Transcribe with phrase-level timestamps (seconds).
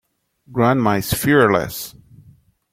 [0.51, 1.93] Grandma is fearless.